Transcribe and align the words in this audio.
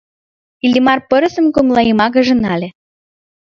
Иллимар 0.65 0.99
пырысым 1.09 1.45
коҥлайымакыже 1.55 2.35
нале. 2.43 2.69